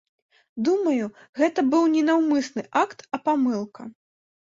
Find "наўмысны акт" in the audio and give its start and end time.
2.09-3.09